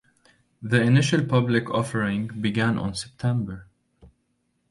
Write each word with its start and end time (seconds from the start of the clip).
The 0.63 0.81
initial 0.81 1.23
public 1.23 1.69
offering 1.69 2.29
began 2.41 2.79
on 2.79 2.95
September. 2.95 3.67